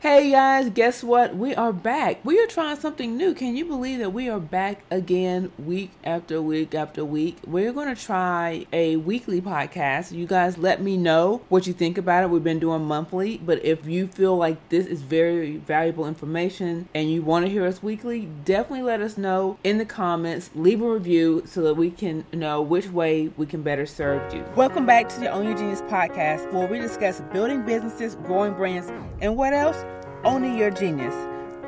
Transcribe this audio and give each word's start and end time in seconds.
Hey 0.00 0.30
guys, 0.30 0.70
guess 0.70 1.02
what? 1.02 1.34
We 1.34 1.56
are 1.56 1.72
back. 1.72 2.24
We 2.24 2.38
are 2.38 2.46
trying 2.46 2.78
something 2.78 3.16
new. 3.16 3.34
Can 3.34 3.56
you 3.56 3.64
believe 3.64 3.98
that 3.98 4.12
we 4.12 4.28
are 4.28 4.38
back 4.38 4.84
again 4.92 5.50
week 5.58 5.90
after 6.04 6.40
week 6.40 6.72
after 6.72 7.04
week? 7.04 7.38
We're 7.44 7.72
going 7.72 7.92
to 7.92 8.00
try 8.00 8.64
a 8.72 8.94
weekly 8.94 9.40
podcast. 9.40 10.12
You 10.12 10.28
guys 10.28 10.56
let 10.56 10.80
me 10.80 10.96
know 10.96 11.42
what 11.48 11.66
you 11.66 11.72
think 11.72 11.98
about 11.98 12.22
it. 12.22 12.30
We've 12.30 12.44
been 12.44 12.60
doing 12.60 12.84
monthly, 12.84 13.38
but 13.38 13.64
if 13.64 13.86
you 13.86 14.06
feel 14.06 14.36
like 14.36 14.68
this 14.68 14.86
is 14.86 15.02
very 15.02 15.56
valuable 15.56 16.06
information 16.06 16.88
and 16.94 17.10
you 17.10 17.22
want 17.22 17.46
to 17.46 17.50
hear 17.50 17.66
us 17.66 17.82
weekly, 17.82 18.28
definitely 18.44 18.82
let 18.82 19.00
us 19.00 19.18
know 19.18 19.58
in 19.64 19.78
the 19.78 19.84
comments. 19.84 20.50
Leave 20.54 20.80
a 20.80 20.88
review 20.88 21.42
so 21.44 21.60
that 21.62 21.74
we 21.74 21.90
can 21.90 22.24
know 22.32 22.62
which 22.62 22.86
way 22.86 23.32
we 23.36 23.46
can 23.46 23.62
better 23.62 23.84
serve 23.84 24.32
you. 24.32 24.44
Welcome 24.54 24.86
back 24.86 25.08
to 25.08 25.18
the 25.18 25.24
Your 25.24 25.56
Genius 25.56 25.82
podcast 25.82 26.52
where 26.52 26.68
we 26.68 26.78
discuss 26.78 27.20
building 27.32 27.66
businesses, 27.66 28.14
growing 28.14 28.54
brands, 28.54 28.92
and 29.20 29.36
what 29.36 29.52
else? 29.52 29.87
Owning 30.24 30.58
Your 30.58 30.70
Genius. 30.70 31.14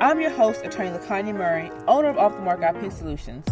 I'm 0.01 0.19
your 0.19 0.29
host, 0.29 0.65
Attorney 0.65 0.89
LaKanya 0.89 1.33
Murray, 1.33 1.71
owner 1.87 2.09
of 2.09 2.17
Off 2.17 2.35
the 2.35 2.41
Mark 2.41 2.61
IP 2.61 2.91
Solutions. 2.91 3.45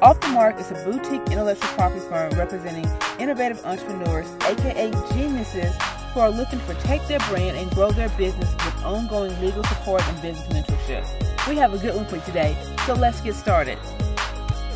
Off 0.00 0.18
the 0.22 0.28
Mark 0.28 0.58
is 0.58 0.70
a 0.70 0.74
boutique 0.82 1.20
intellectual 1.30 1.68
property 1.70 2.00
firm 2.08 2.30
representing 2.38 2.90
innovative 3.18 3.62
entrepreneurs, 3.66 4.26
aka 4.44 4.90
geniuses, 5.12 5.74
who 6.14 6.20
are 6.20 6.30
looking 6.30 6.58
to 6.58 6.64
protect 6.64 7.06
their 7.06 7.18
brand 7.28 7.58
and 7.58 7.70
grow 7.72 7.90
their 7.90 8.08
business 8.10 8.50
with 8.54 8.82
ongoing 8.82 9.38
legal 9.42 9.62
support 9.64 10.02
and 10.08 10.22
business 10.22 10.48
mentorship. 10.48 11.48
We 11.48 11.56
have 11.56 11.74
a 11.74 11.78
good 11.78 11.94
one 11.94 12.06
for 12.06 12.16
you 12.16 12.22
today, 12.22 12.56
so 12.86 12.94
let's 12.94 13.20
get 13.20 13.34
started. 13.34 13.78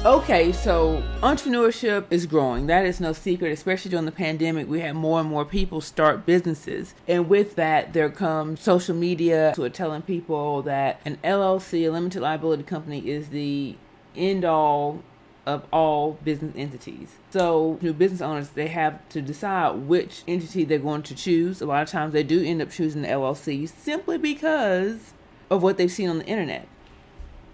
Okay, 0.02 0.50
so 0.52 1.02
entrepreneurship 1.20 2.06
is 2.08 2.24
growing. 2.24 2.68
That 2.68 2.86
is 2.86 3.00
no 3.00 3.12
secret, 3.12 3.52
especially 3.52 3.90
during 3.90 4.06
the 4.06 4.12
pandemic. 4.12 4.66
We 4.66 4.80
had 4.80 4.96
more 4.96 5.20
and 5.20 5.28
more 5.28 5.44
people 5.44 5.82
start 5.82 6.24
businesses. 6.24 6.94
And 7.06 7.28
with 7.28 7.56
that, 7.56 7.92
there 7.92 8.08
comes 8.08 8.62
social 8.62 8.96
media 8.96 9.52
who 9.54 9.62
are 9.62 9.68
telling 9.68 10.00
people 10.00 10.62
that 10.62 11.02
an 11.04 11.18
LLC, 11.22 11.86
a 11.86 11.90
limited 11.90 12.22
liability 12.22 12.62
company, 12.62 13.10
is 13.10 13.28
the 13.28 13.76
end 14.16 14.42
all 14.42 15.02
of 15.44 15.66
all 15.70 16.12
business 16.24 16.54
entities. 16.56 17.16
So, 17.28 17.78
new 17.82 17.92
business 17.92 18.22
owners, 18.22 18.48
they 18.48 18.68
have 18.68 19.06
to 19.10 19.20
decide 19.20 19.80
which 19.86 20.22
entity 20.26 20.64
they're 20.64 20.78
going 20.78 21.02
to 21.02 21.14
choose. 21.14 21.60
A 21.60 21.66
lot 21.66 21.82
of 21.82 21.90
times 21.90 22.14
they 22.14 22.22
do 22.22 22.42
end 22.42 22.62
up 22.62 22.70
choosing 22.70 23.02
the 23.02 23.08
LLC 23.08 23.68
simply 23.68 24.16
because 24.16 25.12
of 25.50 25.62
what 25.62 25.76
they've 25.76 25.92
seen 25.92 26.08
on 26.08 26.20
the 26.20 26.26
internet. 26.26 26.66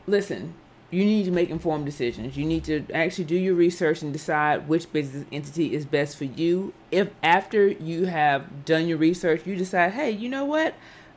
Listen, 0.06 0.54
you 0.90 1.04
need 1.04 1.24
to 1.24 1.30
make 1.30 1.50
informed 1.50 1.84
decisions. 1.84 2.36
You 2.36 2.44
need 2.44 2.64
to 2.64 2.86
actually 2.94 3.24
do 3.24 3.36
your 3.36 3.54
research 3.54 4.02
and 4.02 4.12
decide 4.12 4.68
which 4.68 4.92
business 4.92 5.24
entity 5.32 5.74
is 5.74 5.84
best 5.84 6.16
for 6.16 6.24
you. 6.24 6.72
If 6.90 7.08
after 7.22 7.66
you 7.68 8.06
have 8.06 8.64
done 8.64 8.86
your 8.86 8.98
research, 8.98 9.46
you 9.46 9.56
decide, 9.56 9.92
hey, 9.92 10.10
you 10.10 10.28
know 10.28 10.44
what? 10.44 10.74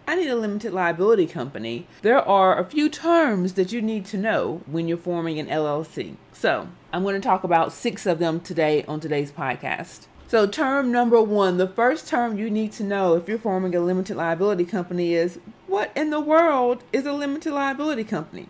I 0.07 0.15
need 0.15 0.29
a 0.29 0.35
limited 0.35 0.73
liability 0.73 1.27
company. 1.27 1.85
There 2.01 2.19
are 2.19 2.57
a 2.57 2.65
few 2.65 2.89
terms 2.89 3.53
that 3.53 3.71
you 3.71 3.79
need 3.79 4.05
to 4.05 4.17
know 4.17 4.63
when 4.65 4.87
you're 4.87 4.97
forming 4.97 5.37
an 5.37 5.45
LLC. 5.45 6.15
So, 6.33 6.69
I'm 6.91 7.03
going 7.03 7.13
to 7.13 7.21
talk 7.21 7.43
about 7.43 7.71
six 7.71 8.07
of 8.07 8.17
them 8.17 8.39
today 8.39 8.83
on 8.87 8.99
today's 8.99 9.31
podcast. 9.31 10.07
So, 10.27 10.47
term 10.47 10.91
number 10.91 11.21
one, 11.21 11.57
the 11.57 11.67
first 11.67 12.07
term 12.07 12.39
you 12.39 12.49
need 12.49 12.71
to 12.73 12.83
know 12.83 13.15
if 13.15 13.27
you're 13.27 13.37
forming 13.37 13.75
a 13.75 13.79
limited 13.79 14.15
liability 14.15 14.65
company 14.65 15.13
is 15.13 15.39
what 15.67 15.91
in 15.95 16.09
the 16.09 16.19
world 16.19 16.83
is 16.91 17.05
a 17.05 17.13
limited 17.13 17.53
liability 17.53 18.03
company? 18.03 18.47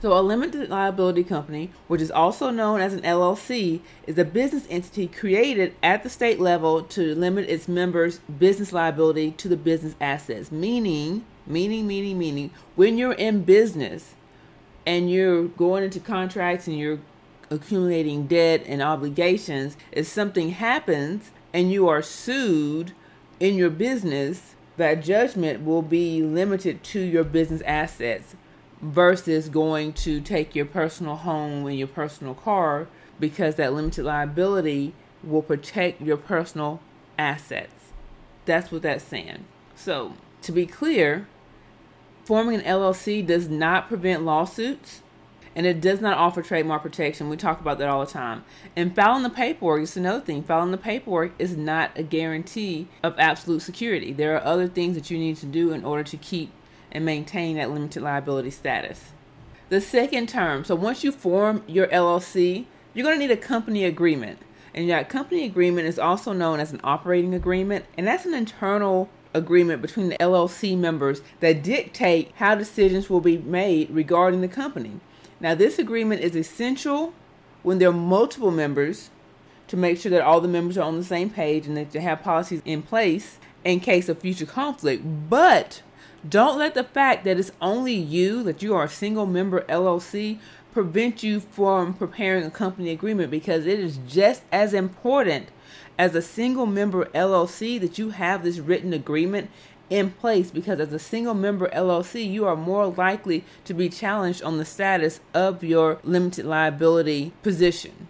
So, 0.00 0.16
a 0.16 0.22
limited 0.22 0.70
liability 0.70 1.24
company, 1.24 1.72
which 1.88 2.00
is 2.00 2.12
also 2.12 2.50
known 2.50 2.80
as 2.80 2.94
an 2.94 3.00
LLC, 3.00 3.80
is 4.06 4.16
a 4.16 4.24
business 4.24 4.64
entity 4.70 5.08
created 5.08 5.74
at 5.82 6.04
the 6.04 6.08
state 6.08 6.38
level 6.38 6.82
to 6.84 7.16
limit 7.16 7.50
its 7.50 7.66
members' 7.66 8.20
business 8.38 8.72
liability 8.72 9.32
to 9.32 9.48
the 9.48 9.56
business 9.56 9.96
assets. 10.00 10.52
Meaning, 10.52 11.24
meaning, 11.48 11.88
meaning, 11.88 12.16
meaning, 12.16 12.52
when 12.76 12.96
you're 12.96 13.12
in 13.12 13.42
business 13.42 14.14
and 14.86 15.10
you're 15.10 15.46
going 15.46 15.82
into 15.82 15.98
contracts 15.98 16.68
and 16.68 16.78
you're 16.78 17.00
accumulating 17.50 18.28
debt 18.28 18.62
and 18.66 18.80
obligations, 18.80 19.76
if 19.90 20.06
something 20.06 20.50
happens 20.50 21.32
and 21.52 21.72
you 21.72 21.88
are 21.88 22.02
sued 22.02 22.92
in 23.40 23.56
your 23.56 23.70
business, 23.70 24.54
that 24.76 25.02
judgment 25.02 25.64
will 25.64 25.82
be 25.82 26.22
limited 26.22 26.84
to 26.84 27.00
your 27.00 27.24
business 27.24 27.62
assets 27.62 28.36
versus 28.80 29.48
going 29.48 29.92
to 29.92 30.20
take 30.20 30.54
your 30.54 30.66
personal 30.66 31.16
home 31.16 31.66
and 31.66 31.78
your 31.78 31.88
personal 31.88 32.34
car 32.34 32.86
because 33.18 33.56
that 33.56 33.72
limited 33.72 34.04
liability 34.04 34.94
will 35.22 35.42
protect 35.42 36.00
your 36.00 36.16
personal 36.16 36.80
assets. 37.18 37.92
That's 38.44 38.70
what 38.70 38.82
that's 38.82 39.04
saying. 39.04 39.44
So, 39.74 40.14
to 40.42 40.52
be 40.52 40.66
clear, 40.66 41.26
forming 42.24 42.60
an 42.60 42.64
LLC 42.64 43.26
does 43.26 43.48
not 43.48 43.88
prevent 43.88 44.24
lawsuits 44.24 45.02
and 45.58 45.66
it 45.66 45.80
does 45.80 46.00
not 46.00 46.16
offer 46.16 46.40
trademark 46.40 46.82
protection. 46.82 47.28
We 47.28 47.36
talk 47.36 47.60
about 47.60 47.78
that 47.78 47.88
all 47.88 48.04
the 48.04 48.10
time. 48.10 48.44
And 48.76 48.94
filing 48.94 49.24
the 49.24 49.30
paperwork 49.30 49.82
is 49.82 49.96
another 49.96 50.20
thing. 50.20 50.44
Filing 50.44 50.70
the 50.70 50.78
paperwork 50.78 51.32
is 51.38 51.56
not 51.56 51.90
a 51.96 52.04
guarantee 52.04 52.86
of 53.02 53.18
absolute 53.18 53.62
security. 53.62 54.12
There 54.12 54.36
are 54.36 54.44
other 54.44 54.68
things 54.68 54.94
that 54.94 55.10
you 55.10 55.18
need 55.18 55.36
to 55.38 55.46
do 55.46 55.72
in 55.72 55.84
order 55.84 56.04
to 56.04 56.16
keep 56.16 56.52
and 56.92 57.04
maintain 57.04 57.56
that 57.56 57.70
limited 57.70 58.02
liability 58.02 58.50
status. 58.50 59.12
The 59.68 59.80
second 59.80 60.28
term, 60.28 60.64
so 60.64 60.74
once 60.74 61.04
you 61.04 61.12
form 61.12 61.62
your 61.66 61.86
LLC, 61.88 62.66
you're 62.94 63.04
going 63.04 63.18
to 63.18 63.26
need 63.26 63.32
a 63.32 63.36
company 63.36 63.84
agreement. 63.84 64.38
And 64.74 64.88
that 64.90 65.08
company 65.08 65.44
agreement 65.44 65.88
is 65.88 65.98
also 65.98 66.32
known 66.32 66.60
as 66.60 66.72
an 66.72 66.80
operating 66.84 67.34
agreement, 67.34 67.84
and 67.96 68.06
that's 68.06 68.24
an 68.24 68.34
internal 68.34 69.08
agreement 69.34 69.82
between 69.82 70.08
the 70.08 70.16
LLC 70.18 70.76
members 70.76 71.20
that 71.40 71.62
dictate 71.62 72.32
how 72.36 72.54
decisions 72.54 73.10
will 73.10 73.20
be 73.20 73.38
made 73.38 73.90
regarding 73.90 74.40
the 74.40 74.48
company. 74.48 75.00
Now, 75.40 75.54
this 75.54 75.78
agreement 75.78 76.22
is 76.22 76.34
essential 76.34 77.12
when 77.62 77.78
there 77.78 77.90
are 77.90 77.92
multiple 77.92 78.50
members 78.50 79.10
to 79.68 79.76
make 79.76 79.98
sure 79.98 80.10
that 80.10 80.22
all 80.22 80.40
the 80.40 80.48
members 80.48 80.78
are 80.78 80.82
on 80.82 80.96
the 80.96 81.04
same 81.04 81.30
page 81.30 81.66
and 81.66 81.76
that 81.76 81.92
they 81.92 82.00
have 82.00 82.22
policies 82.22 82.62
in 82.64 82.82
place 82.82 83.38
in 83.64 83.80
case 83.80 84.08
of 84.08 84.18
future 84.18 84.46
conflict. 84.46 85.04
But 85.28 85.82
don't 86.26 86.58
let 86.58 86.74
the 86.74 86.84
fact 86.84 87.24
that 87.24 87.38
it's 87.38 87.52
only 87.60 87.94
you, 87.94 88.42
that 88.42 88.62
you 88.62 88.74
are 88.74 88.84
a 88.84 88.88
single 88.88 89.26
member 89.26 89.60
LLC, 89.62 90.38
prevent 90.72 91.22
you 91.22 91.40
from 91.40 91.94
preparing 91.94 92.44
a 92.44 92.50
company 92.50 92.90
agreement 92.90 93.30
because 93.30 93.66
it 93.66 93.78
is 93.78 93.98
just 94.06 94.42
as 94.50 94.74
important 94.74 95.48
as 95.98 96.14
a 96.14 96.22
single 96.22 96.66
member 96.66 97.06
LLC 97.06 97.80
that 97.80 97.98
you 97.98 98.10
have 98.10 98.42
this 98.42 98.58
written 98.58 98.92
agreement 98.92 99.50
in 99.90 100.10
place 100.10 100.50
because 100.50 100.80
as 100.80 100.92
a 100.92 100.98
single 100.98 101.34
member 101.34 101.68
LLC, 101.70 102.30
you 102.30 102.46
are 102.46 102.56
more 102.56 102.86
likely 102.86 103.44
to 103.64 103.74
be 103.74 103.88
challenged 103.88 104.42
on 104.42 104.58
the 104.58 104.64
status 104.64 105.20
of 105.32 105.64
your 105.64 105.98
limited 106.02 106.44
liability 106.44 107.32
position. 107.42 108.08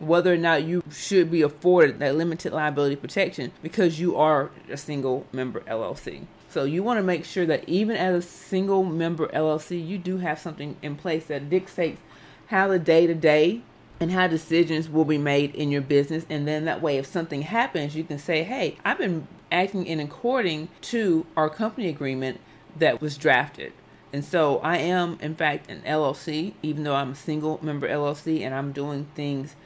Whether 0.00 0.34
or 0.34 0.38
not 0.38 0.64
you 0.64 0.82
should 0.90 1.30
be 1.30 1.42
afforded 1.42 1.98
that 2.00 2.16
limited 2.16 2.52
liability 2.52 2.96
protection 2.96 3.52
because 3.62 4.00
you 4.00 4.16
are 4.16 4.50
a 4.68 4.76
single 4.76 5.26
member 5.32 5.60
LLC. 5.60 6.26
So 6.54 6.62
you 6.62 6.84
want 6.84 6.98
to 6.98 7.02
make 7.02 7.24
sure 7.24 7.46
that 7.46 7.68
even 7.68 7.96
as 7.96 8.14
a 8.14 8.28
single 8.28 8.84
member 8.84 9.26
LLC, 9.26 9.84
you 9.84 9.98
do 9.98 10.18
have 10.18 10.38
something 10.38 10.76
in 10.82 10.94
place 10.94 11.26
that 11.26 11.50
dictates 11.50 12.00
how 12.46 12.68
the 12.68 12.78
day 12.78 13.08
to 13.08 13.14
day 13.14 13.62
and 13.98 14.12
how 14.12 14.28
decisions 14.28 14.88
will 14.88 15.04
be 15.04 15.18
made 15.18 15.52
in 15.56 15.72
your 15.72 15.80
business. 15.80 16.24
And 16.30 16.46
then 16.46 16.64
that 16.66 16.80
way, 16.80 16.96
if 16.96 17.06
something 17.06 17.42
happens, 17.42 17.96
you 17.96 18.04
can 18.04 18.20
say, 18.20 18.44
hey, 18.44 18.78
I've 18.84 18.98
been 18.98 19.26
acting 19.50 19.84
in 19.84 19.98
according 19.98 20.68
to 20.82 21.26
our 21.36 21.50
company 21.50 21.88
agreement 21.88 22.38
that 22.76 23.00
was 23.00 23.18
drafted. 23.18 23.72
And 24.12 24.24
so 24.24 24.58
I 24.58 24.76
am, 24.76 25.18
in 25.20 25.34
fact, 25.34 25.68
an 25.68 25.82
LLC, 25.84 26.54
even 26.62 26.84
though 26.84 26.94
I'm 26.94 27.10
a 27.10 27.16
single 27.16 27.58
member 27.64 27.88
LLC 27.88 28.42
and 28.42 28.54
I'm 28.54 28.70
doing 28.70 29.08
things 29.16 29.56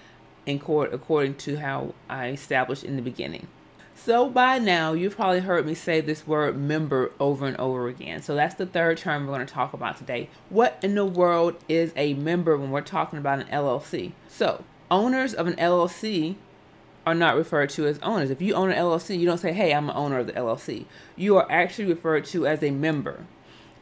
in 0.47 0.59
court 0.59 0.95
according 0.95 1.35
to 1.35 1.59
how 1.59 1.93
I 2.09 2.29
established 2.31 2.83
in 2.83 2.97
the 2.97 3.03
beginning. 3.03 3.47
So 4.05 4.29
by 4.31 4.59
now, 4.59 4.93
you've 4.93 5.17
probably 5.17 5.41
heard 5.41 5.67
me 5.67 5.75
say 5.75 6.01
this 6.01 6.27
word 6.27 6.57
member 6.57 7.11
over 7.19 7.47
and 7.47 7.57
over 7.57 7.89
again. 7.89 8.23
So 8.23 8.37
that's 8.37 8.55
the 8.55 8.65
third 8.65 8.97
term 8.97 9.27
we're 9.27 9.35
going 9.35 9.47
to 9.47 9.53
talk 9.53 9.73
about 9.73 9.97
today. 9.97 10.31
What 10.51 10.79
in 10.83 10.95
the 10.95 11.05
world 11.05 11.57
is 11.69 11.93
a 11.97 12.15
member 12.15 12.57
when 12.57 12.71
we're 12.71 12.81
talking 12.81 13.19
about 13.19 13.41
an 13.41 13.49
LLC? 13.49 14.13
So, 14.29 14.65
owners 14.89 15.35
of 15.35 15.49
an 15.49 15.57
LLC 15.57 16.37
are 17.05 17.15
not 17.15 17.37
referred 17.37 17.71
to 17.71 17.87
as 17.87 17.99
owners. 17.99 18.31
If 18.31 18.41
you 18.41 18.55
own 18.55 18.71
an 18.71 18.79
LLC, 18.79 19.19
you 19.19 19.27
don't 19.27 19.39
say, 19.39 19.53
hey, 19.53 19.75
I'm 19.75 19.91
an 19.91 19.97
owner 19.97 20.21
of 20.21 20.29
the 20.29 20.33
LLC. 20.33 20.85
You 21.17 21.37
are 21.37 21.51
actually 21.51 21.89
referred 21.93 22.25
to 22.27 22.47
as 22.47 22.63
a 22.63 22.71
member. 22.71 23.27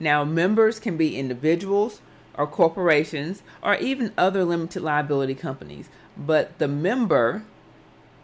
Now, 0.00 0.24
members 0.24 0.80
can 0.80 0.96
be 0.96 1.18
individuals 1.18 2.00
or 2.34 2.46
corporations 2.46 3.42
or 3.62 3.76
even 3.76 4.12
other 4.16 4.44
limited 4.44 4.82
liability 4.82 5.34
companies. 5.34 5.90
But 6.16 6.58
the 6.58 6.68
member 6.68 7.44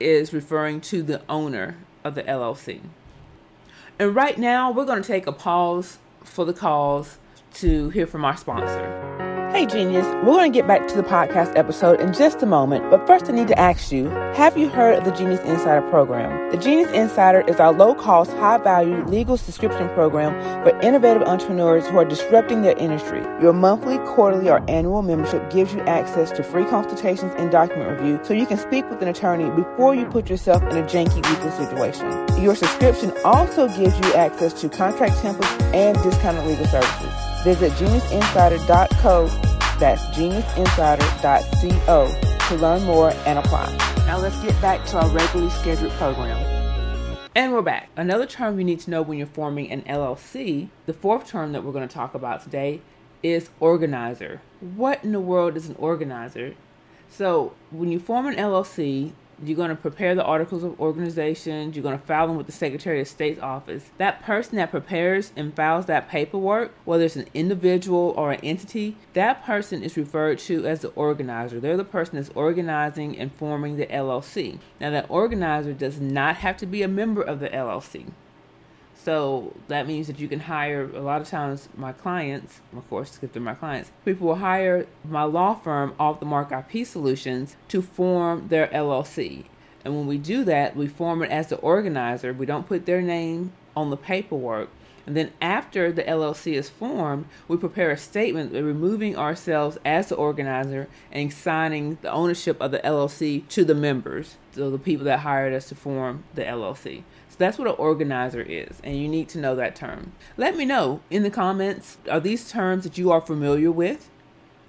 is 0.02 0.32
referring 0.32 0.80
to 0.82 1.02
the 1.02 1.22
owner 1.28 1.76
of 2.04 2.14
the 2.14 2.22
LLC. 2.22 2.80
And 3.98 4.14
right 4.14 4.38
now, 4.38 4.70
we're 4.70 4.84
going 4.84 5.02
to 5.02 5.06
take 5.06 5.26
a 5.26 5.32
pause 5.32 5.98
for 6.24 6.44
the 6.44 6.52
calls 6.52 7.18
to 7.54 7.90
hear 7.90 8.06
from 8.06 8.24
our 8.24 8.36
sponsor. 8.36 9.21
Hey 9.62 9.68
genius. 9.68 10.04
We're 10.24 10.32
going 10.32 10.52
to 10.52 10.58
get 10.58 10.66
back 10.66 10.88
to 10.88 10.96
the 10.96 11.04
podcast 11.04 11.56
episode 11.56 12.00
in 12.00 12.12
just 12.12 12.42
a 12.42 12.46
moment, 12.46 12.90
but 12.90 13.06
first 13.06 13.28
I 13.28 13.32
need 13.32 13.46
to 13.46 13.56
ask 13.56 13.92
you 13.92 14.08
have 14.34 14.58
you 14.58 14.68
heard 14.68 14.98
of 14.98 15.04
the 15.04 15.12
Genius 15.12 15.38
Insider 15.42 15.88
program? 15.88 16.50
The 16.50 16.56
Genius 16.56 16.90
Insider 16.90 17.42
is 17.42 17.60
our 17.60 17.72
low 17.72 17.94
cost, 17.94 18.32
high 18.32 18.58
value 18.58 19.04
legal 19.04 19.36
subscription 19.36 19.88
program 19.90 20.32
for 20.64 20.76
innovative 20.80 21.22
entrepreneurs 21.22 21.86
who 21.86 21.96
are 21.96 22.04
disrupting 22.04 22.62
their 22.62 22.76
industry. 22.76 23.20
Your 23.40 23.52
monthly, 23.52 23.98
quarterly, 23.98 24.50
or 24.50 24.68
annual 24.68 25.00
membership 25.02 25.48
gives 25.48 25.72
you 25.72 25.80
access 25.82 26.32
to 26.32 26.42
free 26.42 26.64
consultations 26.64 27.32
and 27.36 27.52
document 27.52 27.88
review 28.00 28.18
so 28.24 28.34
you 28.34 28.46
can 28.46 28.58
speak 28.58 28.90
with 28.90 29.00
an 29.00 29.06
attorney 29.06 29.48
before 29.50 29.94
you 29.94 30.06
put 30.06 30.28
yourself 30.28 30.60
in 30.64 30.76
a 30.76 30.82
janky 30.82 31.24
legal 31.30 31.52
situation. 31.52 32.10
Your 32.42 32.56
subscription 32.56 33.12
also 33.24 33.68
gives 33.68 33.96
you 34.00 34.12
access 34.14 34.60
to 34.60 34.68
contract 34.68 35.14
templates 35.22 35.62
and 35.72 35.96
discounted 36.02 36.46
legal 36.48 36.66
services. 36.66 37.32
Visit 37.44 37.72
geniusinsider.co, 37.72 39.28
that's 39.82 40.04
geniusinsider.co 40.16 42.48
to 42.48 42.54
learn 42.62 42.82
more 42.84 43.10
and 43.26 43.38
apply. 43.40 43.76
Now 44.06 44.18
let's 44.18 44.40
get 44.40 44.58
back 44.62 44.86
to 44.86 45.00
our 45.00 45.08
regularly 45.08 45.50
scheduled 45.50 45.90
program. 45.94 46.38
And 47.34 47.52
we're 47.52 47.62
back. 47.62 47.88
Another 47.96 48.24
term 48.24 48.60
you 48.60 48.64
need 48.64 48.78
to 48.80 48.90
know 48.90 49.00
when 49.02 49.18
you're 49.18 49.26
forming 49.26 49.72
an 49.72 49.82
LLC, 49.82 50.68
the 50.86 50.92
fourth 50.92 51.26
term 51.26 51.50
that 51.50 51.64
we're 51.64 51.72
going 51.72 51.88
to 51.88 51.92
talk 51.92 52.14
about 52.14 52.44
today, 52.44 52.80
is 53.24 53.50
organizer. 53.58 54.40
What 54.60 55.02
in 55.02 55.10
the 55.10 55.18
world 55.18 55.56
is 55.56 55.68
an 55.68 55.74
organizer? 55.80 56.54
So, 57.08 57.54
when 57.72 57.90
you 57.90 57.98
form 57.98 58.26
an 58.26 58.36
LLC, 58.36 59.14
you're 59.42 59.56
going 59.56 59.70
to 59.70 59.76
prepare 59.76 60.14
the 60.14 60.24
articles 60.24 60.62
of 60.62 60.78
organization. 60.80 61.72
You're 61.72 61.82
going 61.82 61.98
to 61.98 62.04
file 62.04 62.26
them 62.26 62.36
with 62.36 62.46
the 62.46 62.52
Secretary 62.52 63.00
of 63.00 63.08
State's 63.08 63.40
office. 63.40 63.90
That 63.98 64.22
person 64.22 64.56
that 64.56 64.70
prepares 64.70 65.32
and 65.36 65.54
files 65.54 65.86
that 65.86 66.08
paperwork, 66.08 66.72
whether 66.84 67.04
it's 67.04 67.16
an 67.16 67.28
individual 67.34 68.14
or 68.16 68.32
an 68.32 68.40
entity, 68.42 68.96
that 69.14 69.44
person 69.44 69.82
is 69.82 69.96
referred 69.96 70.38
to 70.40 70.66
as 70.66 70.80
the 70.80 70.88
organizer. 70.90 71.60
They're 71.60 71.76
the 71.76 71.84
person 71.84 72.16
that's 72.16 72.30
organizing 72.30 73.18
and 73.18 73.32
forming 73.32 73.76
the 73.76 73.86
LLC. 73.86 74.58
Now, 74.80 74.90
that 74.90 75.06
organizer 75.08 75.72
does 75.72 76.00
not 76.00 76.36
have 76.36 76.56
to 76.58 76.66
be 76.66 76.82
a 76.82 76.88
member 76.88 77.22
of 77.22 77.40
the 77.40 77.48
LLC. 77.48 78.06
So 79.04 79.52
that 79.66 79.88
means 79.88 80.06
that 80.06 80.20
you 80.20 80.28
can 80.28 80.38
hire 80.38 80.88
a 80.94 81.00
lot 81.00 81.20
of 81.20 81.28
times 81.28 81.68
my 81.76 81.92
clients, 81.92 82.60
of 82.76 82.88
course, 82.88 83.18
if 83.20 83.32
they're 83.32 83.42
my 83.42 83.54
clients, 83.54 83.90
people 84.04 84.28
will 84.28 84.36
hire 84.36 84.86
my 85.04 85.24
law 85.24 85.54
firm 85.54 85.94
off 85.98 86.20
the 86.20 86.26
mark 86.26 86.52
IP 86.52 86.86
solutions 86.86 87.56
to 87.68 87.82
form 87.82 88.46
their 88.46 88.68
LLC. 88.68 89.46
And 89.84 89.96
when 89.96 90.06
we 90.06 90.18
do 90.18 90.44
that, 90.44 90.76
we 90.76 90.86
form 90.86 91.24
it 91.24 91.32
as 91.32 91.48
the 91.48 91.56
organizer. 91.56 92.32
We 92.32 92.46
don't 92.46 92.68
put 92.68 92.86
their 92.86 93.02
name 93.02 93.52
on 93.76 93.90
the 93.90 93.96
paperwork. 93.96 94.68
And 95.04 95.16
then 95.16 95.32
after 95.40 95.90
the 95.90 96.04
LLC 96.04 96.52
is 96.52 96.70
formed, 96.70 97.26
we 97.48 97.56
prepare 97.56 97.90
a 97.90 97.96
statement 97.96 98.52
removing 98.52 99.16
ourselves 99.16 99.78
as 99.84 100.10
the 100.10 100.14
organizer 100.14 100.86
and 101.10 101.32
signing 101.32 101.98
the 102.02 102.12
ownership 102.12 102.60
of 102.60 102.70
the 102.70 102.78
LLC 102.78 103.48
to 103.48 103.64
the 103.64 103.74
members, 103.74 104.36
so 104.52 104.70
the 104.70 104.78
people 104.78 105.04
that 105.06 105.20
hired 105.20 105.54
us 105.54 105.68
to 105.70 105.74
form 105.74 106.22
the 106.34 106.44
LLC. 106.44 107.02
That's 107.42 107.58
what 107.58 107.66
an 107.66 107.74
organizer 107.76 108.40
is, 108.40 108.80
and 108.84 108.96
you 108.96 109.08
need 109.08 109.28
to 109.30 109.38
know 109.38 109.56
that 109.56 109.74
term. 109.74 110.12
Let 110.36 110.56
me 110.56 110.64
know 110.64 111.00
in 111.10 111.24
the 111.24 111.30
comments 111.30 111.98
are 112.08 112.20
these 112.20 112.48
terms 112.48 112.84
that 112.84 112.96
you 112.96 113.10
are 113.10 113.20
familiar 113.20 113.72
with? 113.72 114.08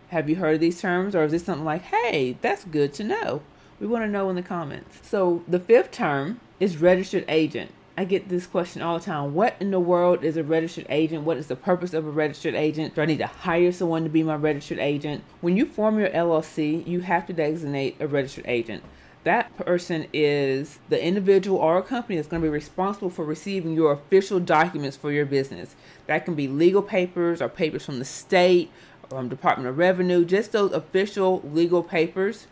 Have 0.09 0.27
you 0.27 0.37
heard 0.37 0.59
these 0.59 0.81
terms, 0.81 1.15
or 1.15 1.23
is 1.23 1.31
this 1.31 1.45
something 1.45 1.65
like, 1.65 1.83
hey, 1.83 2.35
that's 2.41 2.65
good 2.65 2.91
to 2.95 3.03
know? 3.03 3.43
We 3.79 3.85
want 3.85 4.05
to 4.05 4.09
know 4.09 4.27
in 4.31 4.35
the 4.35 4.41
comments. 4.41 5.07
So 5.07 5.43
the 5.47 5.59
fifth 5.59 5.91
term 5.91 6.39
is 6.59 6.77
registered 6.77 7.25
agent. 7.27 7.69
I 7.95 8.05
get 8.05 8.29
this 8.29 8.47
question 8.47 8.81
all 8.81 8.97
the 8.97 9.05
time. 9.05 9.35
What 9.35 9.55
in 9.59 9.69
the 9.69 9.79
world 9.79 10.23
is 10.23 10.35
a 10.35 10.43
registered 10.43 10.87
agent? 10.89 11.25
What 11.25 11.37
is 11.37 11.45
the 11.45 11.55
purpose 11.55 11.93
of 11.93 12.07
a 12.07 12.09
registered 12.09 12.55
agent? 12.55 12.95
Do 12.95 13.01
I 13.01 13.05
need 13.05 13.19
to 13.19 13.27
hire 13.27 13.71
someone 13.71 14.03
to 14.03 14.09
be 14.09 14.23
my 14.23 14.35
registered 14.35 14.79
agent? 14.79 15.23
When 15.41 15.57
you 15.57 15.67
form 15.67 15.99
your 15.99 16.09
LLC, 16.09 16.87
you 16.87 17.01
have 17.01 17.27
to 17.27 17.33
designate 17.33 17.97
a 17.99 18.07
registered 18.07 18.45
agent 18.47 18.83
that 19.23 19.55
person 19.57 20.07
is 20.11 20.79
the 20.89 21.03
individual 21.03 21.57
or 21.57 21.77
a 21.77 21.83
company 21.83 22.17
that's 22.17 22.27
going 22.27 22.41
to 22.41 22.45
be 22.45 22.51
responsible 22.51 23.09
for 23.09 23.23
receiving 23.23 23.73
your 23.73 23.93
official 23.93 24.39
documents 24.39 24.97
for 24.97 25.11
your 25.11 25.25
business. 25.25 25.75
That 26.07 26.25
can 26.25 26.35
be 26.35 26.47
legal 26.47 26.81
papers 26.81 27.41
or 27.41 27.49
papers 27.49 27.85
from 27.85 27.99
the 27.99 28.05
state 28.05 28.69
from 29.09 29.29
Department 29.29 29.69
of 29.69 29.77
Revenue, 29.77 30.25
just 30.25 30.51
those 30.51 30.71
official 30.71 31.41
legal 31.43 31.83
papers. 31.83 32.47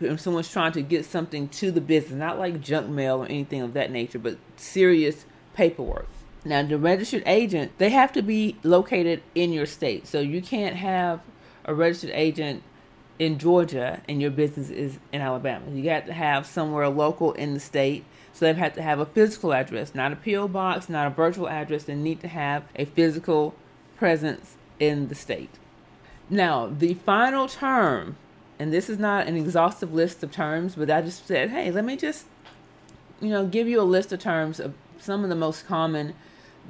If 0.00 0.20
someone's 0.20 0.52
trying 0.52 0.72
to 0.72 0.82
get 0.82 1.04
something 1.04 1.48
to 1.48 1.72
the 1.72 1.80
business, 1.80 2.12
not 2.12 2.38
like 2.38 2.60
junk 2.60 2.88
mail 2.88 3.22
or 3.22 3.26
anything 3.26 3.62
of 3.62 3.72
that 3.74 3.90
nature, 3.90 4.18
but 4.18 4.38
serious 4.56 5.24
paperwork. 5.54 6.06
Now, 6.44 6.62
the 6.62 6.78
registered 6.78 7.24
agent, 7.26 7.72
they 7.78 7.90
have 7.90 8.12
to 8.12 8.22
be 8.22 8.56
located 8.62 9.22
in 9.34 9.52
your 9.52 9.66
state. 9.66 10.06
So 10.06 10.20
you 10.20 10.40
can't 10.40 10.76
have 10.76 11.20
a 11.64 11.74
registered 11.74 12.10
agent 12.14 12.62
in 13.18 13.38
Georgia 13.38 14.00
and 14.08 14.20
your 14.20 14.30
business 14.30 14.70
is 14.70 14.98
in 15.12 15.20
Alabama. 15.20 15.70
You 15.70 15.82
got 15.82 16.06
to 16.06 16.12
have 16.12 16.46
somewhere 16.46 16.88
local 16.88 17.32
in 17.32 17.54
the 17.54 17.60
state. 17.60 18.04
So 18.32 18.44
they 18.44 18.48
have 18.48 18.56
had 18.56 18.74
to 18.74 18.82
have 18.82 19.00
a 19.00 19.06
physical 19.06 19.52
address, 19.52 19.94
not 19.94 20.12
a 20.12 20.16
PO 20.16 20.48
box, 20.48 20.88
not 20.88 21.08
a 21.08 21.10
virtual 21.10 21.48
address. 21.48 21.84
They 21.84 21.96
need 21.96 22.20
to 22.20 22.28
have 22.28 22.64
a 22.76 22.84
physical 22.84 23.54
presence 23.96 24.56
in 24.78 25.08
the 25.08 25.14
state. 25.14 25.50
Now, 26.30 26.66
the 26.66 26.94
final 26.94 27.48
term, 27.48 28.16
and 28.58 28.72
this 28.72 28.88
is 28.88 28.98
not 28.98 29.26
an 29.26 29.36
exhaustive 29.36 29.92
list 29.92 30.22
of 30.22 30.30
terms, 30.30 30.76
but 30.76 30.90
I 30.90 31.02
just 31.02 31.26
said, 31.26 31.50
hey, 31.50 31.72
let 31.72 31.84
me 31.84 31.96
just, 31.96 32.26
you 33.20 33.30
know, 33.30 33.46
give 33.46 33.66
you 33.66 33.80
a 33.80 33.82
list 33.82 34.12
of 34.12 34.20
terms 34.20 34.60
of 34.60 34.74
some 35.00 35.24
of 35.24 35.30
the 35.30 35.36
most 35.36 35.66
common 35.66 36.14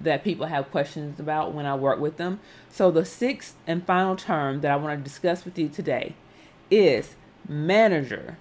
that 0.01 0.25
people 0.25 0.47
have 0.47 0.71
questions 0.71 1.19
about 1.19 1.53
when 1.53 1.67
I 1.67 1.75
work 1.75 1.99
with 1.99 2.17
them. 2.17 2.41
So 2.71 2.91
the 2.91 3.05
sixth 3.05 3.57
and 3.67 3.85
final 3.85 4.17
term 4.17 4.61
that 4.61 4.71
I 4.71 4.77
want 4.77 4.99
to 4.99 5.05
discuss 5.05 5.45
with 5.45 5.59
you 5.59 5.69
today 5.69 6.15
is 6.71 7.17
manager 7.49 8.37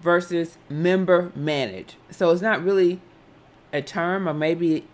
versus 0.00 0.56
member 0.68 1.32
manage. 1.34 1.96
So 2.10 2.30
it's 2.30 2.42
not 2.42 2.64
really 2.64 3.00
a 3.72 3.82
term, 3.82 4.28
or 4.28 4.34
maybe 4.34 4.86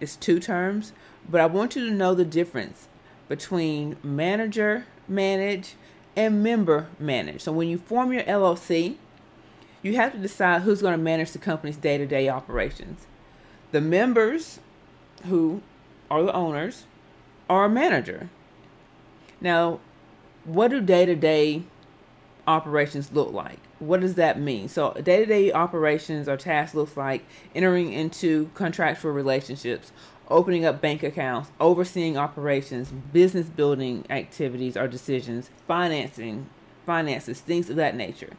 it's 0.00 0.16
two 0.16 0.40
terms, 0.40 0.92
but 1.28 1.40
I 1.40 1.46
want 1.46 1.76
you 1.76 1.88
to 1.88 1.94
know 1.94 2.14
the 2.14 2.24
difference 2.24 2.88
between 3.28 3.96
manager 4.02 4.86
manage 5.08 5.74
and 6.16 6.42
member 6.42 6.88
manage. 6.98 7.42
So 7.42 7.52
when 7.52 7.68
you 7.68 7.78
form 7.78 8.12
your 8.12 8.22
LLC, 8.22 8.96
you 9.82 9.96
have 9.96 10.12
to 10.12 10.18
decide 10.18 10.62
who's 10.62 10.80
going 10.80 10.96
to 10.96 11.02
manage 11.02 11.32
the 11.32 11.38
company's 11.38 11.76
day 11.76 11.98
to 11.98 12.06
day 12.06 12.28
operations. 12.28 13.06
The 13.72 13.80
members, 13.80 14.60
who 15.26 15.62
are 16.10 16.22
the 16.22 16.32
owners, 16.32 16.84
are 17.50 17.66
a 17.66 17.68
manager. 17.68 18.28
Now, 19.40 19.80
what 20.44 20.68
do 20.68 20.80
day 20.80 21.04
to 21.06 21.14
day 21.14 21.64
operations 22.46 23.12
look 23.12 23.32
like? 23.32 23.58
What 23.78 24.00
does 24.00 24.14
that 24.14 24.40
mean? 24.40 24.68
So, 24.68 24.92
day 24.94 25.18
to 25.18 25.26
day 25.26 25.52
operations 25.52 26.28
or 26.28 26.36
tasks 26.36 26.74
looks 26.74 26.96
like 26.96 27.24
entering 27.54 27.92
into 27.92 28.50
contractual 28.54 29.12
relationships, 29.12 29.92
opening 30.28 30.64
up 30.64 30.80
bank 30.80 31.02
accounts, 31.02 31.50
overseeing 31.60 32.16
operations, 32.16 32.90
business 33.12 33.46
building 33.46 34.04
activities 34.10 34.76
or 34.76 34.88
decisions, 34.88 35.50
financing, 35.66 36.48
finances, 36.86 37.40
things 37.40 37.68
of 37.70 37.76
that 37.76 37.96
nature. 37.96 38.34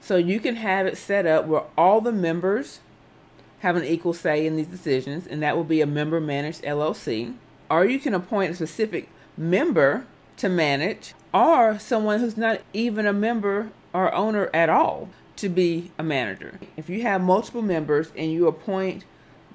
So, 0.00 0.16
you 0.16 0.40
can 0.40 0.56
have 0.56 0.86
it 0.86 0.96
set 0.96 1.26
up 1.26 1.46
where 1.46 1.64
all 1.76 2.00
the 2.00 2.12
members 2.12 2.80
have 3.60 3.76
an 3.76 3.84
equal 3.84 4.12
say 4.12 4.46
in 4.46 4.56
these 4.56 4.66
decisions, 4.66 5.26
and 5.26 5.42
that 5.42 5.56
will 5.56 5.64
be 5.64 5.80
a 5.80 5.86
member 5.86 6.20
managed 6.20 6.62
LLC. 6.62 7.34
Or 7.68 7.84
you 7.84 7.98
can 7.98 8.14
appoint 8.14 8.52
a 8.52 8.54
specific 8.54 9.08
member 9.36 10.06
to 10.36 10.48
manage 10.48 11.14
or 11.32 11.78
someone 11.78 12.20
who's 12.20 12.36
not 12.36 12.60
even 12.72 13.06
a 13.06 13.12
member 13.12 13.70
or 13.92 14.14
owner 14.14 14.50
at 14.52 14.68
all 14.68 15.08
to 15.36 15.48
be 15.48 15.90
a 15.98 16.02
manager. 16.02 16.58
If 16.76 16.88
you 16.88 17.02
have 17.02 17.20
multiple 17.20 17.62
members 17.62 18.10
and 18.16 18.32
you 18.32 18.46
appoint 18.46 19.04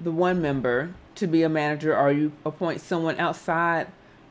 the 0.00 0.10
one 0.10 0.40
member 0.40 0.94
to 1.16 1.26
be 1.26 1.42
a 1.42 1.48
manager 1.48 1.96
or 1.96 2.12
you 2.12 2.32
appoint 2.44 2.80
someone 2.80 3.18
outside 3.18 3.88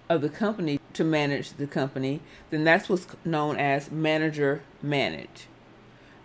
of 0.10 0.22
the 0.22 0.30
company 0.30 0.80
to 0.94 1.04
manage 1.04 1.54
the 1.54 1.68
company, 1.68 2.22
then 2.50 2.64
that's 2.64 2.90
what's 2.90 3.08
known 3.24 3.58
as 3.58 3.92
manager 3.92 4.62
manage. 4.82 5.48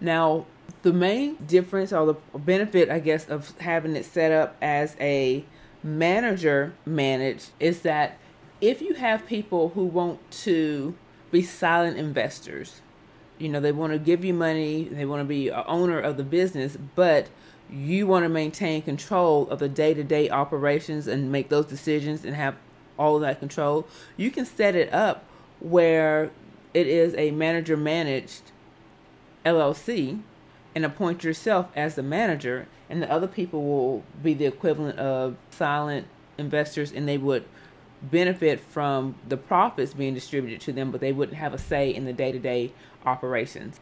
Now, 0.01 0.47
the 0.83 0.93
main 0.93 1.37
difference 1.37 1.93
or 1.93 2.07
the 2.07 2.39
benefit, 2.39 2.91
I 2.91 2.99
guess, 2.99 3.29
of 3.29 3.57
having 3.59 3.97
it 3.97 4.05
set 4.05 4.33
up 4.33 4.57
as 4.61 4.97
a 5.01 5.45
manager 5.83 6.75
manage 6.85 7.47
is 7.61 7.83
that 7.83 8.19
if 8.61 8.81
you 8.81 8.95
have 8.95 9.27
people 9.27 9.71
who 9.71 9.85
want 9.85 10.31
to 10.31 10.95
be 11.31 11.43
silent 11.43 11.97
investors, 11.99 12.81
you 13.39 13.49
know, 13.49 13.61
they 13.61 13.73
want 13.73 13.93
to 13.93 13.99
give 13.99 14.25
you 14.25 14.33
money, 14.33 14.85
they 14.85 15.05
want 15.05 15.21
to 15.21 15.25
be 15.25 15.49
an 15.49 15.65
owner 15.67 16.01
of 16.01 16.17
the 16.17 16.25
business, 16.25 16.77
but 16.95 17.29
you 17.71 18.07
want 18.07 18.25
to 18.25 18.29
maintain 18.29 18.81
control 18.81 19.49
of 19.51 19.59
the 19.59 19.69
day 19.69 19.93
to 19.93 20.05
day 20.05 20.31
operations 20.31 21.07
and 21.07 21.31
make 21.31 21.49
those 21.49 21.67
decisions 21.67 22.25
and 22.25 22.35
have 22.35 22.57
all 22.99 23.19
that 23.19 23.39
control, 23.41 23.87
you 24.17 24.31
can 24.31 24.47
set 24.47 24.75
it 24.75 24.93
up 24.93 25.25
where 25.61 26.31
it 26.73 26.87
is 26.87 27.15
a 27.17 27.31
manager 27.33 27.77
managed 27.77 28.53
LLC 29.45 30.21
and 30.75 30.85
appoint 30.85 31.25
yourself 31.25 31.69
as 31.75 31.95
the 31.95 32.03
manager, 32.03 32.69
and 32.89 33.03
the 33.03 33.11
other 33.11 33.27
people 33.27 33.65
will 33.65 34.03
be 34.23 34.35
the 34.35 34.47
equivalent 34.47 34.99
of 34.99 35.37
silent 35.51 36.07
investors 36.39 36.93
and 36.93 37.09
they 37.09 37.19
would 37.19 37.45
benefit 38.11 38.61
from 38.61 39.15
the 39.29 39.37
profits 39.37 39.95
being 39.95 40.15
distributed 40.15 40.61
to 40.63 40.73
them, 40.73 40.91
but 40.91 41.01
they 41.01 41.13
wouldn't 41.13 41.39
have 41.39 41.55
a 41.55 41.59
say 41.59 41.95
in 41.95 42.05
the 42.05 42.13
day 42.13 42.33
to 42.33 42.39
day 42.39 42.73
operations. 43.05 43.81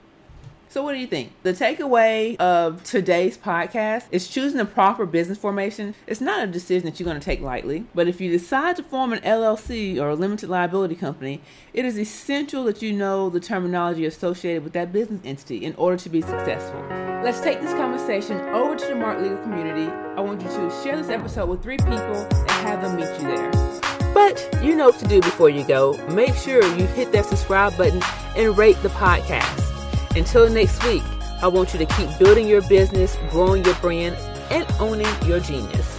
So, 0.74 0.82
what 0.82 0.94
do 0.94 0.98
you 0.98 1.06
think? 1.06 1.30
The 1.44 1.52
takeaway 1.52 2.34
of 2.38 2.82
today's 2.82 3.38
podcast 3.38 4.06
is 4.10 4.26
choosing 4.26 4.58
the 4.58 4.64
proper 4.64 5.06
business 5.06 5.38
formation. 5.38 5.94
It's 6.04 6.20
not 6.20 6.42
a 6.42 6.48
decision 6.48 6.86
that 6.86 6.98
you're 6.98 7.04
going 7.04 7.20
to 7.20 7.24
take 7.24 7.40
lightly, 7.40 7.86
but 7.94 8.08
if 8.08 8.20
you 8.20 8.28
decide 8.28 8.74
to 8.76 8.82
form 8.82 9.12
an 9.12 9.20
LLC 9.20 10.00
or 10.00 10.08
a 10.08 10.16
limited 10.16 10.48
liability 10.48 10.96
company, 10.96 11.40
it 11.72 11.84
is 11.84 11.96
essential 11.96 12.64
that 12.64 12.82
you 12.82 12.92
know 12.92 13.30
the 13.30 13.38
terminology 13.38 14.04
associated 14.04 14.64
with 14.64 14.72
that 14.72 14.92
business 14.92 15.20
entity 15.24 15.64
in 15.64 15.76
order 15.76 15.96
to 15.96 16.08
be 16.08 16.20
successful. 16.20 16.80
Let's 17.22 17.40
take 17.40 17.60
this 17.60 17.72
conversation 17.74 18.40
over 18.48 18.74
to 18.74 18.86
the 18.86 18.96
Mark 18.96 19.20
Legal 19.20 19.38
community. 19.38 19.88
I 20.16 20.22
want 20.22 20.42
you 20.42 20.48
to 20.48 20.82
share 20.82 20.96
this 20.96 21.08
episode 21.08 21.48
with 21.48 21.62
three 21.62 21.78
people 21.78 21.94
and 21.94 22.50
have 22.50 22.82
them 22.82 22.96
meet 22.96 23.08
you 23.20 23.28
there. 23.28 23.93
But 24.14 24.48
you 24.62 24.76
know 24.76 24.86
what 24.86 24.98
to 25.00 25.08
do 25.08 25.20
before 25.20 25.50
you 25.50 25.64
go. 25.64 25.98
Make 26.08 26.34
sure 26.36 26.62
you 26.76 26.86
hit 26.86 27.12
that 27.12 27.26
subscribe 27.26 27.76
button 27.76 28.00
and 28.36 28.56
rate 28.56 28.80
the 28.82 28.88
podcast. 28.90 30.16
Until 30.16 30.48
next 30.48 30.82
week, 30.84 31.02
I 31.42 31.48
want 31.48 31.74
you 31.74 31.80
to 31.80 31.86
keep 31.86 32.08
building 32.18 32.48
your 32.48 32.62
business, 32.62 33.18
growing 33.30 33.64
your 33.64 33.74
brand, 33.76 34.16
and 34.50 34.66
owning 34.78 35.08
your 35.26 35.40
genius. 35.40 35.93